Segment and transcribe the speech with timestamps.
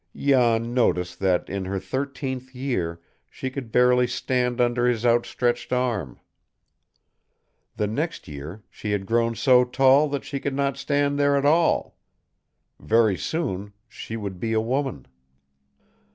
[0.15, 6.19] Jan noticed that in her thirteenth year she could barely stand under his outstretched arm.
[7.77, 11.45] The next year she had grown so tall that she could not stand there at
[11.45, 11.99] all.
[12.79, 15.05] Very soon she would be a woman!